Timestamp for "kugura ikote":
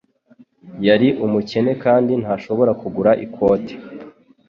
2.81-3.73